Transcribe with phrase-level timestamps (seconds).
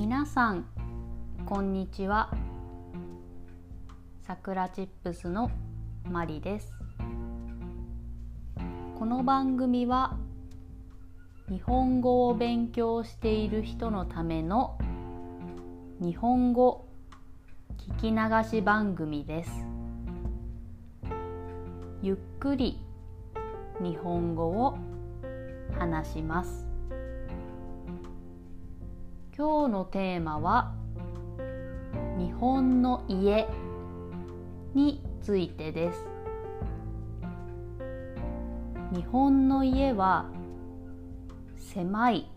[0.00, 0.64] 皆さん
[1.44, 2.32] こんにちは。
[4.22, 5.50] さくらチップスの
[6.10, 6.72] マリです。
[8.98, 10.16] この番組は
[11.50, 14.78] 日本語を勉強している人のための
[16.00, 16.88] 日本語
[18.00, 19.50] 聞き流し番組です。
[22.00, 22.80] ゆっくり
[23.82, 24.78] 日本語を
[25.78, 26.69] 話します。
[29.36, 30.74] 今日のテーマは
[32.18, 33.46] 日本の家
[34.74, 36.06] についてです。
[38.92, 40.26] 日本の家は
[41.56, 42.28] 狭い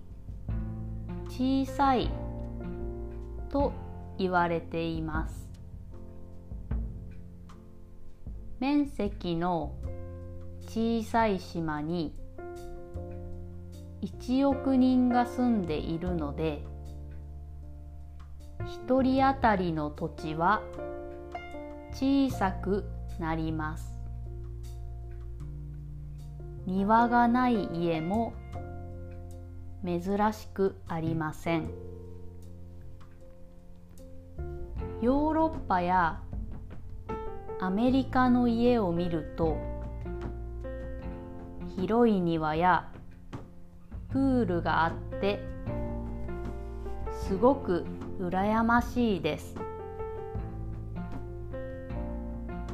[1.28, 2.12] 小さい
[3.50, 3.74] と
[4.20, 5.50] 言われています。
[8.60, 9.74] 面積の
[10.68, 12.14] 小さい島に
[14.04, 16.64] 1億人が住んでいるので
[18.88, 20.62] 1人当たりの土地は
[21.92, 22.86] 小さく
[23.20, 23.94] なります。
[26.66, 28.34] 庭がない家も
[29.86, 31.70] 珍しくありません。
[35.02, 36.22] ヨーロッパや
[37.60, 39.58] アメリカの家を見ると
[41.76, 42.90] 広い庭や
[44.10, 45.40] プールがあって
[47.12, 47.86] すごく
[48.20, 49.56] 羨ましいです。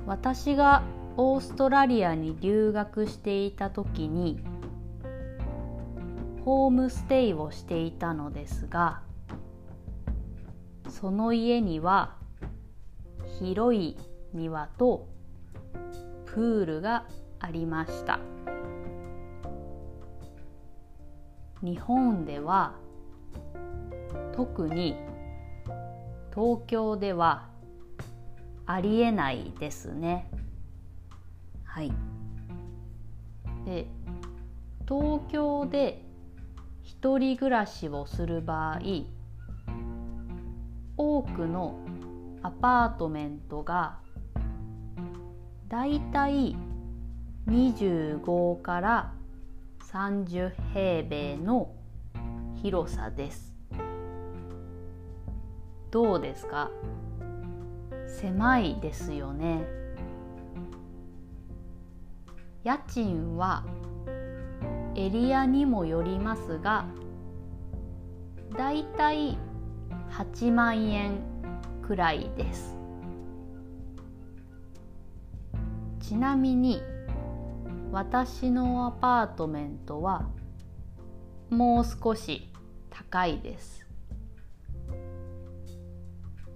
[0.06, 0.84] 私が
[1.18, 4.40] オーストラリアに留学していた時に
[6.46, 9.02] ホームステイをしていたのですが
[10.90, 12.16] その家には
[13.40, 13.98] 広い
[14.34, 15.08] 庭と
[16.26, 17.06] プールが
[17.40, 18.20] ありました。
[21.62, 22.74] 日本では
[24.36, 24.96] 特に
[26.34, 27.50] 東京では
[28.66, 30.30] ありえないですね。
[31.64, 31.92] はい。
[33.66, 33.88] で
[34.88, 36.04] 東京で
[36.84, 38.80] 一人暮らしをする場合
[40.98, 41.80] 多くの
[42.42, 44.00] アパートメントが
[45.68, 46.56] だいたい
[47.48, 49.14] 25から
[49.92, 51.74] 30平米の
[52.62, 53.49] 広さです。
[55.92, 56.70] どうですか？
[58.08, 59.66] 狭いですよね。
[62.64, 63.64] 家賃は
[64.96, 66.86] エリアにもよりますが
[68.58, 69.38] だいたい
[70.12, 71.22] 8万円
[71.82, 72.76] くらいです。
[76.02, 76.82] ちなみに
[77.92, 80.28] 私のアパートメントは
[81.50, 82.52] もう少し
[82.90, 83.89] 高いです。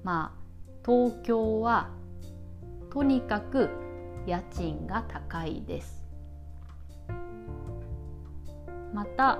[0.03, 0.43] まあ
[0.85, 1.89] 東京は
[2.91, 3.69] とにかく
[4.27, 6.03] 家賃が高いです。
[8.93, 9.39] また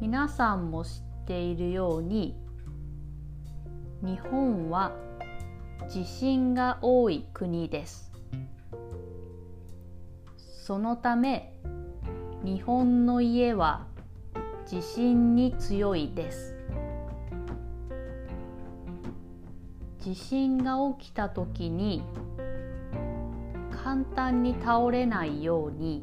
[0.00, 0.90] 皆さんも知っ
[1.26, 2.36] ているように
[4.02, 4.92] 日本は
[5.88, 8.10] 地震が多い国です。
[10.36, 11.52] そのため
[12.42, 13.86] 日本の家は
[14.66, 16.59] 地震に強いです。
[20.00, 22.02] 地震が起きた時に
[23.84, 26.02] 簡単に倒れないように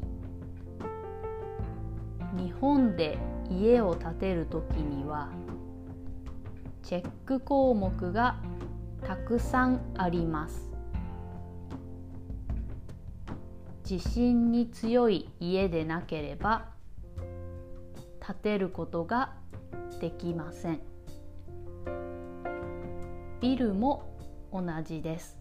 [2.36, 3.18] 日本で
[3.50, 5.30] 家を建てる時には
[6.82, 8.36] チェック項目が
[9.04, 10.70] たくさんあります。
[13.84, 16.66] 地震に強い家でなければ
[18.24, 19.32] 建てることが
[20.00, 20.97] できません。
[23.40, 24.02] ビルも
[24.52, 25.38] 同じです。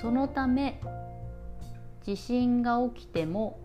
[0.00, 0.80] そのため
[2.02, 3.58] 地震が起きても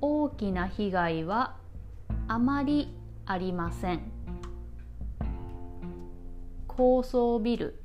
[0.00, 1.56] 大きな被害は
[2.28, 2.94] あまり
[3.26, 4.00] ありません。
[6.66, 7.82] 高層ビル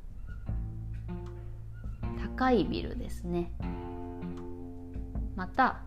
[2.37, 3.51] 高いビルですね。
[5.35, 5.81] また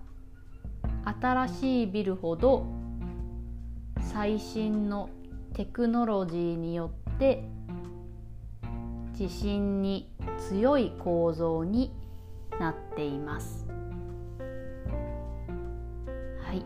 [1.20, 2.66] 新しいビルほど
[4.00, 5.08] 最新の
[5.54, 7.44] テクノロジーによって
[9.14, 10.10] 地震に
[10.48, 11.92] 強い構造に
[12.60, 13.66] なっています。
[16.40, 16.64] はい、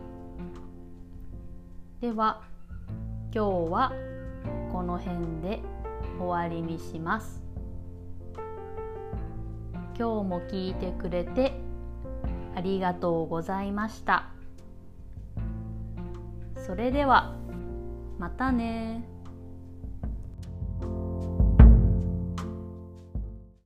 [1.99, 2.43] では
[3.33, 3.93] 今日は
[4.71, 5.59] この辺で
[6.19, 7.43] 終わりにします。
[9.97, 11.53] 今日も聞いてくれて
[12.55, 14.29] ありがとうございました。
[16.55, 17.35] それでは
[18.23, 19.12] またね